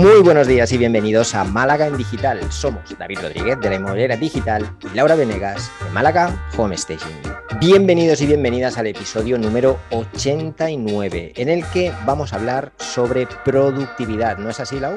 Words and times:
Muy 0.00 0.22
buenos 0.22 0.46
días 0.46 0.72
y 0.72 0.78
bienvenidos 0.78 1.34
a 1.34 1.44
Málaga 1.44 1.86
en 1.86 1.98
Digital. 1.98 2.40
Somos 2.50 2.98
David 2.98 3.18
Rodríguez 3.20 3.60
de 3.60 3.68
la 3.68 3.74
Inmobiliaria 3.74 4.16
Digital 4.16 4.64
y 4.80 4.96
Laura 4.96 5.14
Venegas 5.14 5.70
de 5.84 5.90
Málaga 5.90 6.48
Home 6.56 6.74
Staging. 6.74 7.20
Bienvenidos 7.60 8.22
y 8.22 8.26
bienvenidas 8.26 8.78
al 8.78 8.86
episodio 8.86 9.36
número 9.36 9.76
89, 9.90 11.34
en 11.36 11.50
el 11.50 11.70
que 11.70 11.92
vamos 12.06 12.32
a 12.32 12.36
hablar 12.36 12.72
sobre 12.78 13.26
productividad. 13.44 14.38
¿No 14.38 14.48
es 14.48 14.58
así, 14.58 14.80
Lau? 14.80 14.96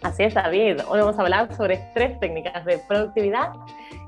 Así 0.00 0.22
es, 0.22 0.32
David. 0.32 0.80
Hoy 0.88 1.00
vamos 1.00 1.18
a 1.18 1.22
hablar 1.22 1.54
sobre 1.54 1.78
tres 1.94 2.18
técnicas 2.18 2.64
de 2.64 2.80
productividad 2.88 3.52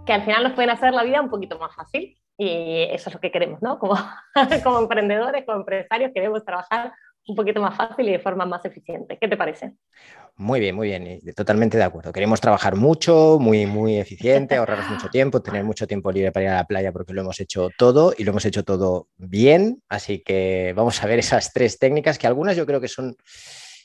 que 0.06 0.14
al 0.14 0.24
final 0.24 0.44
nos 0.44 0.54
pueden 0.54 0.70
hacer 0.70 0.94
la 0.94 1.02
vida 1.02 1.20
un 1.20 1.28
poquito 1.28 1.58
más 1.58 1.76
fácil. 1.76 2.16
Y 2.38 2.84
eso 2.90 3.10
es 3.10 3.14
lo 3.14 3.20
que 3.20 3.30
queremos, 3.30 3.60
¿no? 3.60 3.78
Como, 3.78 3.98
como 4.64 4.78
emprendedores, 4.78 5.44
como 5.44 5.58
empresarios, 5.58 6.12
queremos 6.14 6.42
trabajar 6.42 6.94
un 7.26 7.36
poquito 7.36 7.60
más 7.60 7.76
fácil 7.76 8.08
y 8.08 8.12
de 8.12 8.18
forma 8.18 8.44
más 8.44 8.64
eficiente. 8.64 9.18
¿Qué 9.20 9.28
te 9.28 9.36
parece? 9.36 9.74
Muy 10.36 10.58
bien, 10.58 10.74
muy 10.74 10.88
bien, 10.88 11.20
totalmente 11.34 11.76
de 11.76 11.84
acuerdo. 11.84 12.12
Queremos 12.12 12.40
trabajar 12.40 12.74
mucho, 12.76 13.38
muy, 13.38 13.66
muy 13.66 13.98
eficiente, 13.98 14.56
ahorrarnos 14.56 14.90
mucho 14.90 15.08
tiempo, 15.10 15.42
tener 15.42 15.64
mucho 15.64 15.86
tiempo 15.86 16.10
libre 16.10 16.32
para 16.32 16.44
ir 16.44 16.50
a 16.50 16.56
la 16.56 16.64
playa 16.64 16.92
porque 16.92 17.12
lo 17.12 17.20
hemos 17.20 17.38
hecho 17.40 17.68
todo 17.76 18.14
y 18.16 18.24
lo 18.24 18.30
hemos 18.30 18.44
hecho 18.46 18.64
todo 18.64 19.08
bien. 19.16 19.82
Así 19.88 20.22
que 20.22 20.72
vamos 20.74 21.02
a 21.02 21.06
ver 21.06 21.18
esas 21.18 21.52
tres 21.52 21.78
técnicas 21.78 22.18
que 22.18 22.26
algunas 22.26 22.56
yo 22.56 22.66
creo 22.66 22.80
que 22.80 22.88
son 22.88 23.16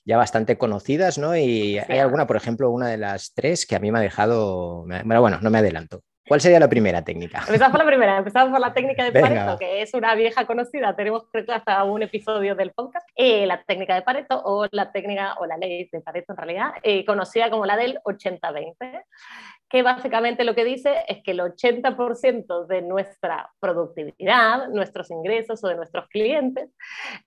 ya 0.05 0.17
bastante 0.17 0.57
conocidas, 0.57 1.17
¿no? 1.17 1.35
Y 1.35 1.77
hay 1.79 1.99
alguna, 1.99 2.27
por 2.27 2.37
ejemplo, 2.37 2.69
una 2.69 2.87
de 2.87 2.97
las 2.97 3.33
tres 3.33 3.65
que 3.65 3.75
a 3.75 3.79
mí 3.79 3.91
me 3.91 3.99
ha 3.99 4.03
dejado, 4.03 4.85
bueno, 5.03 5.39
no 5.41 5.49
me 5.49 5.57
adelanto. 5.57 6.03
¿Cuál 6.27 6.41
sería 6.41 6.59
la 6.59 6.67
primera 6.67 7.03
técnica? 7.03 7.39
Empezamos 7.45 7.71
por 7.71 7.79
la 7.79 7.85
primera, 7.85 8.17
empezamos 8.17 8.51
por 8.51 8.59
la 8.59 8.73
técnica 8.73 9.03
de 9.03 9.19
Pareto, 9.19 9.57
que 9.59 9.83
es 9.83 9.93
una 9.93 10.15
vieja 10.15 10.47
conocida, 10.47 10.95
tenemos 10.95 11.27
hasta 11.49 11.83
un 11.83 12.01
episodio 12.01 12.55
del 12.55 12.71
podcast, 12.71 13.07
eh, 13.15 13.45
la 13.45 13.63
técnica 13.63 13.93
de 13.93 14.01
Pareto 14.01 14.41
o 14.43 14.65
la 14.71 14.91
técnica 14.91 15.35
o 15.39 15.45
la 15.45 15.57
ley 15.57 15.87
de 15.91 16.01
Pareto 16.01 16.33
en 16.33 16.37
realidad, 16.37 16.73
eh, 16.81 17.05
conocida 17.05 17.51
como 17.51 17.67
la 17.67 17.77
del 17.77 17.99
80-20, 18.03 19.03
que 19.69 19.83
básicamente 19.83 20.43
lo 20.43 20.55
que 20.55 20.65
dice 20.65 21.03
es 21.07 21.21
que 21.23 21.31
el 21.31 21.41
80% 21.41 22.65
de 22.65 22.81
nuestra 22.81 23.51
productividad, 23.59 24.69
nuestros 24.69 25.11
ingresos 25.11 25.63
o 25.63 25.67
de 25.67 25.75
nuestros 25.75 26.07
clientes, 26.07 26.71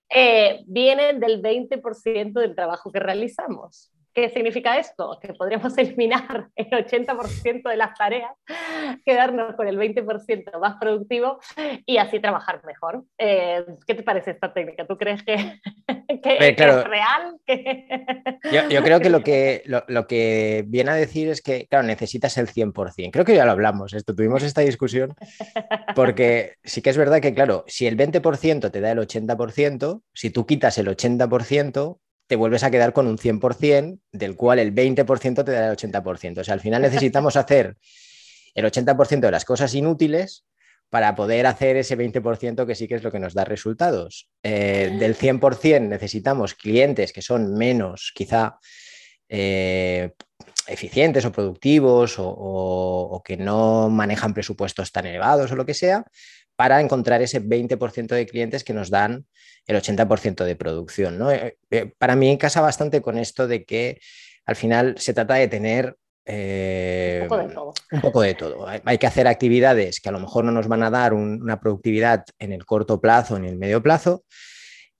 eh, 0.09 0.61
vienen 0.67 1.21
del 1.21 1.41
20% 1.41 2.41
del 2.41 2.53
trabajo 2.53 2.91
que 2.91 2.99
realizamos. 2.99 3.93
¿Qué 4.13 4.29
significa 4.29 4.77
esto? 4.77 5.17
Que 5.21 5.33
podríamos 5.33 5.77
eliminar 5.77 6.49
el 6.55 6.67
80% 6.67 7.69
de 7.69 7.77
las 7.77 7.97
tareas, 7.97 8.31
quedarnos 9.05 9.55
con 9.55 9.67
el 9.67 9.77
20% 9.77 10.59
más 10.59 10.77
productivo 10.79 11.39
y 11.85 11.97
así 11.97 12.19
trabajar 12.19 12.61
mejor. 12.65 13.03
Eh, 13.17 13.63
¿Qué 13.85 13.95
te 13.95 14.03
parece 14.03 14.31
esta 14.31 14.53
técnica? 14.53 14.85
¿Tú 14.85 14.97
crees 14.97 15.23
que, 15.23 15.33
es 16.07 16.83
real? 16.83 17.37
Yo, 18.69 18.83
creo 18.83 18.99
que 18.99 19.09
lo, 19.09 19.23
que 19.23 19.63
lo, 19.65 20.07
que 20.07 20.63
viene 20.67 20.91
a 20.91 20.95
decir 20.95 21.29
es 21.29 21.41
que, 21.41 21.67
claro, 21.67 21.85
necesitas 21.85 22.37
el 22.37 22.47
100%. 22.47 23.11
Creo 23.11 23.25
que 23.25 23.35
ya 23.35 23.45
lo 23.45 23.51
hablamos, 23.51 23.93
esto, 23.93 24.15
tuvimos 24.15 24.43
esta 24.43 24.61
discusión, 24.61 25.13
porque 25.95 26.55
sí 26.63 26.81
que 26.81 26.89
es 26.89 26.97
verdad 26.97 27.21
que, 27.21 27.33
claro, 27.33 27.63
si 27.67 27.87
el 27.87 27.97
20% 27.97 28.71
te 28.71 28.81
da 28.81 28.91
el 28.91 28.99
80%, 28.99 30.01
si 30.13 30.29
tú 30.29 30.45
quitas 30.45 30.77
el 30.77 30.87
80%, 30.87 31.99
te 32.29 32.35
vuelves 32.35 32.63
a 32.63 32.69
quedar 32.69 32.93
con 32.93 33.07
un 33.07 33.17
100%, 33.17 33.99
del 34.11 34.35
cual 34.35 34.59
el 34.59 34.73
20% 34.73 35.43
te 35.43 35.51
da 35.51 35.71
el 35.71 35.75
80%. 35.75 36.37
O 36.37 36.43
sea, 36.43 36.53
al 36.53 36.59
final 36.59 36.83
necesitamos 36.83 37.35
hacer 37.35 37.75
el 38.53 38.65
80% 38.65 39.19
de 39.21 39.31
las 39.31 39.45
cosas 39.45 39.73
inútiles 39.73 40.45
para 40.91 41.15
poder 41.15 41.47
hacer 41.47 41.75
ese 41.77 41.97
20% 41.97 42.67
que 42.67 42.75
sí 42.75 42.87
que 42.87 42.95
es 42.95 43.03
lo 43.03 43.11
que 43.11 43.17
nos 43.17 43.33
da 43.33 43.45
resultados. 43.45 44.29
Eh, 44.43 44.95
del 44.99 45.17
100% 45.17 45.87
necesitamos 45.87 46.53
clientes 46.53 47.13
que 47.13 47.23
son 47.23 47.55
menos, 47.55 48.11
quizá, 48.13 48.59
eh, 49.27 50.11
eficientes 50.67 51.25
o 51.25 51.31
productivos 51.31 52.15
o, 52.19 53.23
que 53.25 53.37
no 53.37 53.89
manejan 53.89 54.35
presupuestos 54.35 54.91
tan 54.91 55.07
elevados 55.07 55.51
o 55.51 55.55
lo 55.55 55.65
que 55.65 55.73
sea, 55.73 56.05
para 56.59 56.81
encontrar 56.81 57.21
ese 57.21 57.41
20% 57.41 58.07
de 58.07 58.25
clientes 58.25 58.65
que 58.65 58.73
nos 58.73 58.89
dan 58.89 59.25
el 59.65 59.77
80% 59.77 60.43
de 60.43 60.57
producción. 60.57 61.17
¿no? 61.17 61.31
Eh, 61.31 61.57
eh, 61.71 61.93
para 61.97 62.17
mí 62.17 62.37
casa 62.37 62.59
bastante 62.59 63.01
con 63.01 63.17
esto 63.17 63.47
de 63.47 63.63
que 63.63 64.01
al 64.45 64.57
final 64.57 64.95
se 64.97 65.13
trata 65.13 65.35
de 65.35 65.47
tener 65.47 65.95
un, 66.25 67.29
poco 67.29 67.37
de 67.37 67.53
todo. 67.53 67.73
un 67.93 68.01
poco 68.01 68.21
de 68.21 68.33
todo. 68.35 68.67
Hay 68.83 68.97
que 68.97 69.07
hacer 69.07 69.25
actividades 69.29 70.01
que 70.01 70.09
a 70.09 70.11
lo 70.11 70.19
mejor 70.19 70.43
no 70.43 70.51
nos 70.51 70.67
van 70.67 70.83
a 70.83 70.89
dar 70.89 71.13
una 71.13 71.61
productividad 71.61 72.25
en 72.39 72.51
el 72.51 72.65
corto 72.65 72.99
plazo, 72.99 73.39
ni 73.39 73.47
en 73.47 73.53
el 73.53 73.57
medio 73.57 73.81
plazo, 73.81 74.25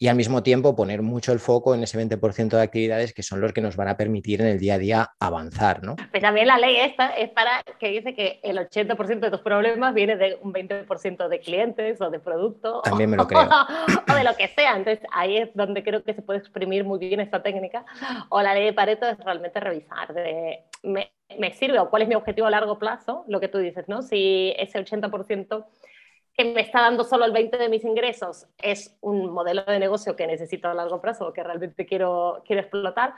y 0.02 0.08
al 0.08 0.16
mismo 0.16 0.42
tiempo 0.42 0.78
poner 0.78 1.02
mucho 1.02 1.34
el 1.34 1.40
foco 1.40 1.76
en 1.76 1.84
ese 1.84 2.00
20% 2.00 2.50
de 2.50 2.62
actividades 2.62 3.14
que 3.14 3.22
son 3.22 3.42
los 3.42 3.52
que 3.52 3.60
nos 3.60 3.76
van 3.76 3.90
a 3.90 3.98
permitir 3.98 4.40
en 4.40 4.48
el 4.48 4.58
día 4.58 4.76
a 4.76 4.78
día 4.78 5.10
avanzar, 5.20 5.84
¿no? 5.84 5.98
Pues 6.10 6.24
también 6.24 6.48
la 6.48 6.58
ley 6.58 6.78
esta 6.78 7.10
es 7.10 7.30
para 7.32 7.62
que 7.80 7.90
dice 7.90 8.16
que 8.16 8.40
el 8.44 8.58
80% 8.58 9.20
de 9.20 9.30
tus 9.30 9.42
problemas 9.42 9.94
viene 9.94 10.16
de 10.16 10.40
un 10.42 10.54
20% 10.54 11.28
de 11.28 11.40
clientes 11.42 12.00
o 12.00 12.10
de 12.10 12.20
productos. 12.20 12.82
También 12.84 13.10
me 13.10 13.18
lo 13.18 13.28
creo. 13.28 13.42
o 13.42 14.14
de 14.14 14.24
lo 14.24 14.36
que 14.38 14.48
sea. 14.48 14.78
Entonces 14.78 15.06
ahí 15.12 15.36
es 15.36 15.50
donde 15.54 15.84
creo 15.84 16.02
que 16.02 16.14
se 16.14 16.22
puede 16.22 16.40
exprimir 16.40 16.86
muy 16.86 16.98
bien 16.98 17.20
esta 17.20 17.44
técnica. 17.44 17.86
O 18.30 18.42
la 18.42 18.54
ley 18.54 18.64
de 18.64 18.74
Pareto 18.74 19.06
es 19.06 19.18
realmente 19.20 19.60
revisar 19.60 20.14
de, 20.14 20.64
me, 20.82 21.12
me 21.38 21.52
sirve 21.52 21.78
o 21.78 21.90
cuál 21.90 22.04
es 22.04 22.08
mi 22.08 22.16
objetivo 22.16 22.48
a 22.48 22.52
largo 22.52 22.80
plazo, 22.80 23.26
lo 23.28 23.42
que 23.42 23.50
tú 23.50 23.58
dices, 23.58 23.90
¿no? 23.90 24.02
Si 24.02 24.54
ese 24.58 24.80
80% 24.80 25.66
que 26.40 26.46
me 26.46 26.62
está 26.62 26.80
dando 26.80 27.04
solo 27.04 27.26
el 27.26 27.34
20 27.34 27.58
de 27.58 27.68
mis 27.68 27.84
ingresos 27.84 28.48
es 28.62 28.96
un 29.02 29.30
modelo 29.30 29.62
de 29.66 29.78
negocio 29.78 30.16
que 30.16 30.26
necesito 30.26 30.70
a 30.70 30.74
largo 30.74 31.02
plazo 31.02 31.28
o 31.28 31.34
que 31.34 31.44
realmente 31.44 31.86
quiero, 31.86 32.42
quiero 32.48 32.62
explotar, 32.62 33.14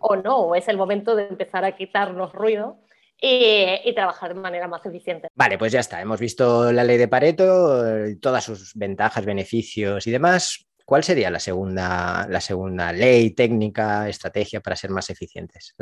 o 0.00 0.16
no, 0.16 0.40
o 0.40 0.54
es 0.54 0.68
el 0.68 0.76
momento 0.76 1.16
de 1.16 1.26
empezar 1.26 1.64
a 1.64 1.74
quitarnos 1.74 2.34
ruido 2.34 2.76
y, 3.18 3.90
trabajar 3.94 4.34
de 4.34 4.40
manera 4.40 4.68
más 4.68 4.84
eficiente. 4.84 5.28
Vale, 5.34 5.56
pues 5.56 5.72
ya 5.72 5.80
está. 5.80 6.02
Hemos 6.02 6.20
visto 6.20 6.70
la 6.70 6.84
ley 6.84 6.98
de 6.98 7.08
Pareto, 7.08 7.82
todas 8.20 8.44
sus 8.44 8.74
ventajas, 8.74 9.24
beneficios 9.24 10.06
y 10.06 10.10
demás. 10.10 10.66
¿Cuál 10.84 11.02
sería 11.02 11.30
la 11.30 11.40
segunda, 11.40 12.26
la 12.28 12.42
segunda 12.42 12.92
ley, 12.92 13.30
técnica, 13.30 14.06
estrategia 14.06 14.60
para 14.60 14.76
ser 14.76 14.90
más 14.90 15.08
eficientes? 15.08 15.74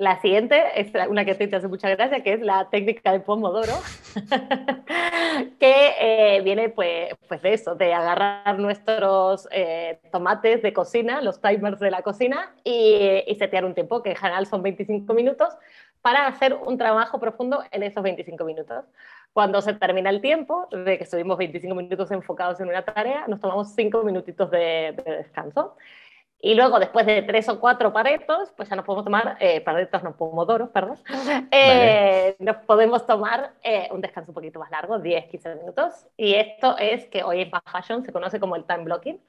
La 0.00 0.18
siguiente 0.22 0.80
es 0.80 0.90
una 1.10 1.26
que 1.26 1.34
te 1.34 1.54
hace 1.54 1.68
mucha 1.68 1.90
gracia, 1.90 2.22
que 2.22 2.32
es 2.32 2.40
la 2.40 2.70
técnica 2.70 3.12
de 3.12 3.20
Pomodoro, 3.20 3.74
que 5.60 5.90
eh, 6.00 6.40
viene 6.42 6.70
pues, 6.70 7.10
pues 7.28 7.42
de 7.42 7.52
eso, 7.52 7.74
de 7.74 7.92
agarrar 7.92 8.58
nuestros 8.58 9.46
eh, 9.52 10.00
tomates 10.10 10.62
de 10.62 10.72
cocina, 10.72 11.20
los 11.20 11.42
timers 11.42 11.78
de 11.80 11.90
la 11.90 12.00
cocina, 12.00 12.54
y, 12.64 13.24
y 13.26 13.34
setear 13.34 13.66
un 13.66 13.74
tiempo, 13.74 14.02
que 14.02 14.12
en 14.12 14.16
general 14.16 14.46
son 14.46 14.62
25 14.62 15.12
minutos, 15.12 15.52
para 16.00 16.26
hacer 16.26 16.54
un 16.54 16.78
trabajo 16.78 17.20
profundo 17.20 17.62
en 17.70 17.82
esos 17.82 18.02
25 18.02 18.42
minutos. 18.46 18.86
Cuando 19.34 19.60
se 19.60 19.74
termina 19.74 20.08
el 20.08 20.22
tiempo, 20.22 20.66
de 20.70 20.96
que 20.96 21.04
estuvimos 21.04 21.36
25 21.36 21.74
minutos 21.74 22.10
enfocados 22.10 22.58
en 22.60 22.70
una 22.70 22.86
tarea, 22.86 23.26
nos 23.28 23.38
tomamos 23.38 23.74
5 23.74 24.02
minutitos 24.02 24.50
de, 24.50 24.94
de 25.04 25.16
descanso. 25.18 25.76
Y 26.42 26.54
luego, 26.54 26.78
después 26.78 27.04
de 27.04 27.20
tres 27.22 27.48
o 27.50 27.60
cuatro 27.60 27.92
paretos, 27.92 28.50
pues 28.56 28.68
ya 28.68 28.76
nos 28.76 28.86
podemos 28.86 29.04
tomar, 29.04 29.36
eh, 29.40 29.60
paretos, 29.60 30.02
no 30.02 30.16
pomodoros, 30.16 30.70
perdón, 30.70 30.96
eh, 31.50 32.34
nos 32.38 32.56
podemos 32.64 33.06
tomar 33.06 33.52
eh, 33.62 33.88
un 33.92 34.00
descanso 34.00 34.30
un 34.30 34.34
poquito 34.34 34.58
más 34.58 34.70
largo, 34.70 34.98
10, 34.98 35.26
15 35.26 35.54
minutos. 35.56 36.06
Y 36.16 36.34
esto 36.34 36.78
es 36.78 37.06
que 37.06 37.22
hoy 37.22 37.42
en 37.42 37.50
Fashion 37.70 38.02
se 38.02 38.12
conoce 38.12 38.40
como 38.40 38.56
el 38.56 38.64
time 38.64 38.84
blocking. 38.84 39.20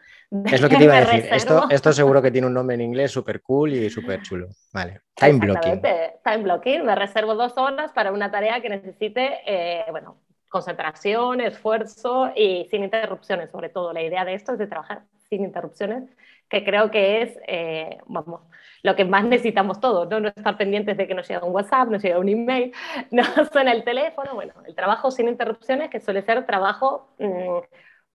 Es 0.46 0.62
lo 0.62 0.70
que 0.70 0.78
te 0.78 0.86
iba 0.86 0.96
a 0.96 1.02
decir. 1.02 1.28
Esto, 1.32 1.66
esto 1.70 1.92
seguro 1.92 2.22
que 2.22 2.32
tiene 2.32 2.48
un 2.48 2.54
nombre 2.54 2.76
en 2.76 2.82
inglés 2.82 3.12
súper 3.12 3.42
cool 3.42 3.74
y 3.74 3.90
súper 3.90 4.22
chulo. 4.22 4.48
Vale, 4.72 5.02
time 5.16 5.40
blocking. 5.40 5.82
Time 5.82 6.38
blocking. 6.38 6.86
Me 6.86 6.96
reservo 6.96 7.36
dos 7.36 7.58
horas 7.58 7.92
para 7.92 8.14
una 8.14 8.32
tarea 8.32 8.62
que 8.62 8.70
necesite, 8.70 9.40
eh, 9.46 9.84
bueno, 9.92 10.18
concentración, 10.48 11.42
esfuerzo 11.42 12.32
y 12.36 12.68
sin 12.72 12.86
interrupciones. 12.86 13.52
Sobre 13.52 13.68
todo, 13.68 13.92
la 13.92 14.02
idea 14.02 14.24
de 14.24 14.34
esto 14.34 14.54
es 14.54 14.60
de 14.60 14.68
trabajar 14.68 15.04
sin 15.30 15.44
interrupciones 15.44 16.10
que 16.52 16.64
creo 16.66 16.92
que 16.92 17.22
es, 17.22 17.40
eh, 17.48 17.98
vamos, 18.08 18.42
lo 18.84 18.96
que 18.96 19.06
más 19.06 19.24
necesitamos 19.24 19.80
todos, 19.80 20.10
¿no? 20.10 20.20
No 20.20 20.28
estar 20.28 20.58
pendientes 20.58 20.98
de 20.98 21.08
que 21.08 21.16
nos 21.16 21.28
llegue 21.28 21.46
un 21.46 21.54
WhatsApp, 21.54 21.88
nos 21.88 22.04
llegue 22.04 22.18
un 22.18 22.30
email, 22.30 22.74
no 23.12 23.24
suena 23.52 23.72
el 23.72 23.84
teléfono, 23.84 24.36
bueno, 24.36 24.54
el 24.66 24.76
trabajo 24.76 25.12
sin 25.12 25.30
interrupciones, 25.30 25.90
que 25.90 26.02
suele 26.02 26.22
ser 26.24 26.46
trabajo 26.46 27.08
mm, 27.20 27.60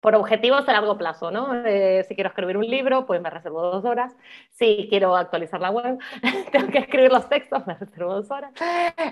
por 0.01 0.17
objetivos 0.17 0.69
a 0.69 0.73
largo 0.73 0.99
plazo, 0.99 1.31
¿no? 1.31 1.55
Eh, 1.65 2.05
si 2.09 2.15
quiero 2.17 2.29
escribir 2.29 2.57
un 2.57 2.67
libro, 2.67 3.07
pues 3.07 3.23
me 3.23 3.31
reservo 3.31 3.63
dos 3.63 3.85
horas. 3.85 4.15
Si 4.51 4.89
quiero 4.91 5.17
actualizar 5.17 5.61
la 5.61 5.71
web, 5.71 5.99
tengo 6.53 6.69
que 6.73 6.79
escribir 6.79 7.13
los 7.13 7.29
textos, 7.29 7.65
me 7.67 7.75
reservo 7.75 8.15
dos 8.15 8.31
horas. 8.33 8.53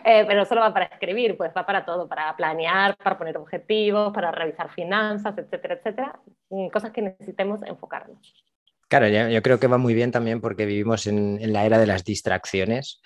Eh, 0.04 0.24
pero 0.26 0.44
solo 0.44 0.62
va 0.62 0.74
para 0.74 0.86
escribir, 0.86 1.36
pues 1.36 1.52
va 1.56 1.64
para 1.64 1.84
todo, 1.84 2.08
para 2.08 2.34
planear, 2.36 2.96
para 2.96 3.16
poner 3.16 3.38
objetivos, 3.38 4.12
para 4.12 4.32
revisar 4.32 4.68
finanzas, 4.70 5.38
etcétera, 5.38 5.74
etcétera. 5.74 6.20
Mm, 6.50 6.68
cosas 6.68 6.90
que 6.90 7.02
necesitemos 7.02 7.62
enfocarnos. 7.62 8.51
Claro, 8.92 9.08
yo, 9.08 9.40
creo 9.40 9.58
que 9.58 9.68
va 9.68 9.78
muy 9.78 9.94
bien 9.94 10.10
también 10.10 10.42
porque 10.42 10.66
vivimos 10.66 11.06
en, 11.06 11.50
la 11.50 11.64
era 11.64 11.78
de 11.78 11.86
las 11.86 12.04
distracciones 12.04 13.00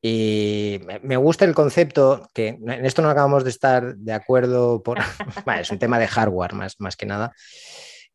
y 0.00 0.78
me 1.02 1.16
gusta 1.16 1.44
el 1.44 1.56
concepto, 1.56 2.28
que 2.32 2.50
en 2.50 2.86
esto 2.86 3.02
no 3.02 3.10
acabamos 3.10 3.42
de 3.42 3.50
estar 3.50 3.96
de 3.96 4.12
acuerdo, 4.12 4.80
por, 4.84 4.98
es 5.60 5.72
un 5.72 5.80
tema 5.80 5.98
de 5.98 6.06
hardware 6.06 6.54
más, 6.54 6.76
más 6.78 6.94
que 6.94 7.06
nada, 7.06 7.32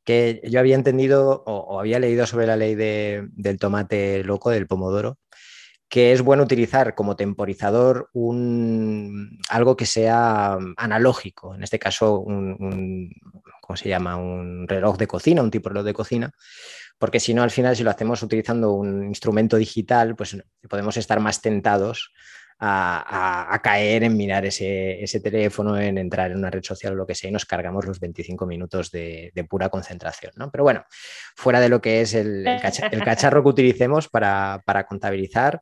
que 0.05 0.39
yo 0.45 0.61
había 0.61 0.75
entendido 0.75 1.43
o, 1.45 1.81
había 1.81 1.99
leído 1.99 2.25
sobre 2.25 2.47
la 2.47 2.55
ley 2.55 2.75
del 2.75 3.59
tomate 3.59 4.23
loco, 4.23 4.49
del 4.49 4.67
pomodoro, 4.67 5.17
que 5.89 6.13
es 6.13 6.21
bueno 6.21 6.43
utilizar 6.43 6.95
como 6.95 7.17
temporizador 7.17 8.09
un, 8.13 9.37
algo 9.49 9.75
que 9.75 9.87
sea 9.87 10.57
analógico, 10.77 11.53
en 11.53 11.63
este 11.63 11.79
caso 11.79 12.19
un, 12.19 13.11
¿cómo 13.61 13.75
se 13.75 13.89
llama? 13.89 14.15
Un 14.15 14.69
reloj 14.69 14.97
de 14.97 15.07
cocina, 15.07 15.41
un 15.41 15.51
tipo 15.51 15.67
de 15.67 15.73
reloj 15.73 15.85
de 15.85 15.93
cocina, 15.93 16.33
porque 16.99 17.19
si 17.19 17.33
no, 17.33 17.41
al 17.41 17.51
final, 17.51 17.75
si 17.75 17.83
lo 17.83 17.89
hacemos 17.89 18.21
utilizando 18.21 18.73
un 18.73 19.05
instrumento 19.05 19.57
digital, 19.57 20.15
pues 20.15 20.37
podemos 20.69 20.97
estar 20.97 21.19
más 21.19 21.41
tentados 21.41 22.11
a, 22.59 23.59
caer 23.63 24.03
en 24.03 24.17
mirar 24.17 24.45
ese, 24.45 25.19
teléfono, 25.23 25.79
en 25.79 25.97
entrar 25.97 26.31
en 26.31 26.37
una 26.37 26.49
red 26.49 26.63
social 26.63 26.93
o 26.93 26.95
lo 26.97 27.07
que 27.07 27.15
sea, 27.15 27.29
y 27.29 27.33
nos 27.33 27.45
cargamos 27.45 27.85
los 27.85 27.99
25 27.99 28.45
minutos 28.45 28.91
de, 28.91 29.31
pura 29.49 29.69
concentración. 29.69 30.33
¿no? 30.35 30.51
Pero 30.51 30.63
bueno, 30.63 30.85
fuera 31.35 31.61
de 31.61 31.69
lo 31.69 31.81
que 31.81 32.01
es 32.01 32.13
el, 32.13 32.45
cacharro 33.03 33.43
que 33.43 33.49
utilicemos 33.49 34.09
para, 34.09 34.61
contabilizar, 34.87 35.61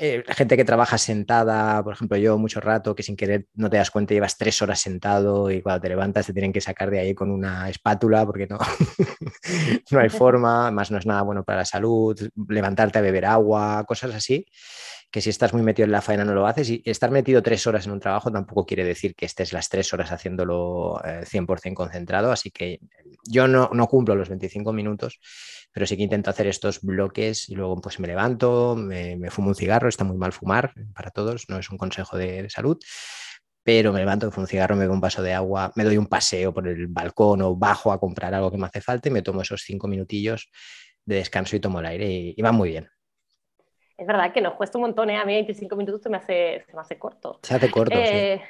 eh, 0.00 0.24
gente 0.28 0.56
que 0.56 0.64
trabaja 0.64 0.98
sentada, 0.98 1.82
por 1.82 1.92
ejemplo, 1.92 2.16
yo 2.16 2.38
mucho 2.38 2.60
rato, 2.60 2.94
que 2.94 3.02
sin 3.02 3.16
querer 3.16 3.46
no 3.54 3.68
te 3.68 3.76
das 3.76 3.90
cuenta, 3.90 4.14
llevas 4.14 4.38
tres 4.38 4.60
horas 4.62 4.80
sentado 4.80 5.50
y 5.50 5.60
cuando 5.62 5.80
te 5.80 5.88
levantas 5.88 6.26
te 6.26 6.32
tienen 6.32 6.52
que 6.52 6.60
sacar 6.60 6.90
de 6.90 7.00
ahí 7.00 7.14
con 7.14 7.30
una 7.30 7.68
espátula 7.68 8.24
porque 8.24 8.46
no, 8.46 8.58
no 9.90 10.00
hay 10.00 10.08
forma, 10.08 10.70
más 10.70 10.90
no 10.90 10.98
es 10.98 11.06
nada 11.06 11.22
bueno 11.22 11.44
para 11.44 11.58
la 11.58 11.64
salud, 11.64 12.16
levantarte 12.48 12.98
a 12.98 13.02
beber 13.02 13.26
agua, 13.26 13.84
cosas 13.86 14.14
así 14.14 14.46
que 15.10 15.22
si 15.22 15.30
estás 15.30 15.54
muy 15.54 15.62
metido 15.62 15.86
en 15.86 15.92
la 15.92 16.02
faena 16.02 16.24
no 16.24 16.34
lo 16.34 16.46
haces 16.46 16.68
y 16.68 16.82
estar 16.84 17.10
metido 17.10 17.42
tres 17.42 17.66
horas 17.66 17.86
en 17.86 17.92
un 17.92 18.00
trabajo 18.00 18.30
tampoco 18.30 18.66
quiere 18.66 18.84
decir 18.84 19.14
que 19.14 19.24
estés 19.24 19.52
las 19.52 19.68
tres 19.68 19.92
horas 19.94 20.12
haciéndolo 20.12 21.00
100% 21.24 21.72
eh, 21.72 21.74
concentrado, 21.74 22.30
así 22.30 22.50
que 22.50 22.80
yo 23.26 23.48
no, 23.48 23.70
no, 23.72 23.86
cumplo 23.86 24.14
los 24.14 24.28
25 24.28 24.72
minutos, 24.72 25.18
pero 25.72 25.86
sí 25.86 25.96
que 25.96 26.02
intento 26.02 26.28
hacer 26.30 26.46
estos 26.46 26.82
bloques 26.82 27.48
y 27.48 27.54
luego 27.54 27.80
pues 27.80 28.00
me 28.00 28.08
levanto, 28.08 28.76
me, 28.76 29.30
fumo 29.30 29.48
un 29.48 29.54
cigarro, 29.54 29.88
está 29.88 30.04
muy 30.04 30.18
mal 30.18 30.32
fumar 30.32 30.72
para 30.94 31.10
todos, 31.10 31.48
no 31.48 31.58
es 31.58 31.70
un 31.70 31.78
consejo 31.78 32.18
de, 32.18 32.48
salud, 32.50 32.78
pero 33.62 33.92
me 33.92 34.00
levanto, 34.00 34.26
me 34.26 34.32
fumo 34.32 34.44
un 34.44 34.48
cigarro, 34.48 34.76
me 34.76 34.84
doy 34.84 34.94
un 34.94 35.00
vaso 35.00 35.22
de 35.22 35.32
agua, 35.32 35.72
me 35.74 35.84
doy 35.84 35.96
un 35.96 36.06
paseo 36.06 36.52
por 36.52 36.68
el 36.68 36.86
balcón 36.86 37.40
o 37.42 37.56
bajo 37.56 37.92
a 37.92 37.98
comprar 37.98 38.34
algo 38.34 38.50
que 38.50 38.58
me 38.58 38.66
hace 38.66 38.82
falta 38.82 39.08
y 39.08 39.12
me 39.12 39.22
tomo 39.22 39.40
esos 39.40 39.62
cinco 39.62 39.88
minutillos 39.88 40.50
de 41.06 41.16
descanso 41.16 41.56
y 41.56 41.60
tomo 41.60 41.80
el 41.80 41.86
aire 41.86 42.34
y 42.36 42.42
va 42.42 42.52
muy 42.52 42.70
bien 42.70 42.88
es 43.98 44.06
verdad 44.06 44.32
que 44.32 44.40
nos 44.40 44.54
cuesta 44.54 44.78
un 44.78 44.82
montón, 44.82 45.10
¿eh? 45.10 45.16
a 45.16 45.24
mí 45.24 45.34
25 45.34 45.74
minutos 45.74 46.00
se 46.02 46.08
me 46.08 46.18
hace, 46.18 46.64
se 46.64 46.72
me 46.72 46.80
hace 46.80 46.96
corto. 46.98 47.40
Se 47.42 47.54
hace 47.54 47.68
corto, 47.68 47.96
sí. 47.96 48.02
Eh, 48.04 48.40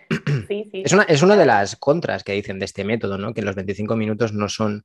sí, 0.47 0.71
Es, 0.85 0.93
una, 0.93 1.05
es 1.05 1.23
una 1.23 1.37
de 1.37 1.47
las 1.47 1.75
contras 1.77 2.23
que 2.23 2.33
dicen 2.33 2.59
de 2.59 2.67
este 2.67 2.85
método, 2.85 3.17
¿no? 3.17 3.33
que 3.33 3.41
los 3.41 3.55
25 3.55 3.97
minutos 3.97 4.35
no 4.35 4.51
son, 4.51 4.85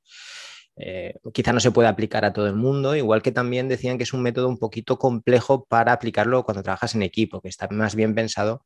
eh, 0.78 1.16
quizá 1.34 1.52
no 1.52 1.60
se 1.60 1.72
puede 1.72 1.90
aplicar 1.90 2.24
a 2.24 2.32
todo 2.32 2.48
el 2.48 2.56
mundo, 2.56 2.96
igual 2.96 3.22
que 3.22 3.34
también 3.34 3.68
decían 3.68 3.98
que 3.98 4.04
es 4.04 4.14
un 4.14 4.22
método 4.22 4.48
un 4.48 4.58
poquito 4.58 4.98
complejo 4.98 5.66
para 5.66 5.92
aplicarlo 5.92 6.46
cuando 6.46 6.64
trabajas 6.64 6.96
en 6.96 7.04
equipo, 7.04 7.42
que 7.42 7.50
está 7.50 7.68
más 7.70 7.94
bien 7.94 8.16
pensado 8.16 8.64